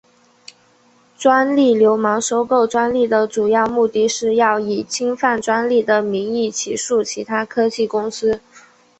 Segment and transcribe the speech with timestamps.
[1.15, 8.41] 专利流氓收购专利的主要目的是要以侵犯专利的名义起诉其他科技公司。